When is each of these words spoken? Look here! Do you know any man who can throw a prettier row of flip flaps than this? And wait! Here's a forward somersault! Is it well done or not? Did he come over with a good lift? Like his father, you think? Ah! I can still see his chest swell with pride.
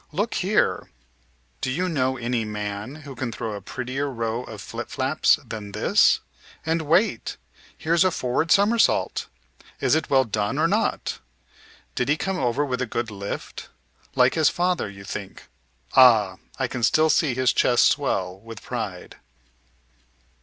Look 0.11 0.33
here! 0.33 0.89
Do 1.61 1.69
you 1.69 1.87
know 1.87 2.17
any 2.17 2.43
man 2.43 3.03
who 3.05 3.15
can 3.15 3.31
throw 3.31 3.53
a 3.53 3.61
prettier 3.61 4.09
row 4.09 4.43
of 4.45 4.59
flip 4.59 4.89
flaps 4.89 5.37
than 5.45 5.73
this? 5.73 6.21
And 6.65 6.81
wait! 6.81 7.37
Here's 7.77 8.03
a 8.03 8.09
forward 8.09 8.49
somersault! 8.49 9.27
Is 9.79 9.93
it 9.93 10.09
well 10.09 10.23
done 10.23 10.57
or 10.57 10.67
not? 10.67 11.19
Did 11.93 12.09
he 12.09 12.17
come 12.17 12.39
over 12.39 12.65
with 12.65 12.81
a 12.81 12.87
good 12.87 13.11
lift? 13.11 13.69
Like 14.15 14.33
his 14.33 14.49
father, 14.49 14.89
you 14.89 15.03
think? 15.03 15.43
Ah! 15.95 16.37
I 16.57 16.67
can 16.67 16.81
still 16.81 17.11
see 17.11 17.35
his 17.35 17.53
chest 17.53 17.85
swell 17.85 18.39
with 18.39 18.63
pride. 18.63 19.17